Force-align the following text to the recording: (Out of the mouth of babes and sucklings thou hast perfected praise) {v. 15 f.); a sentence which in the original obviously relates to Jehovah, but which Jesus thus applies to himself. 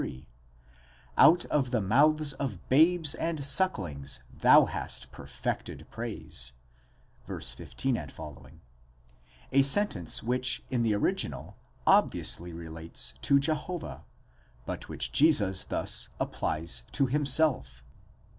(Out 1.15 1.45
of 1.45 1.69
the 1.69 1.79
mouth 1.79 2.33
of 2.39 2.67
babes 2.69 3.13
and 3.13 3.45
sucklings 3.45 4.23
thou 4.33 4.65
hast 4.65 5.11
perfected 5.11 5.85
praise) 5.91 6.53
{v. 7.27 7.39
15 7.39 7.97
f.); 7.97 8.19
a 9.51 9.61
sentence 9.61 10.23
which 10.23 10.63
in 10.71 10.81
the 10.81 10.95
original 10.95 11.55
obviously 11.85 12.51
relates 12.51 13.13
to 13.21 13.37
Jehovah, 13.39 14.03
but 14.65 14.89
which 14.89 15.11
Jesus 15.11 15.63
thus 15.65 16.09
applies 16.19 16.81
to 16.93 17.05
himself. 17.05 17.83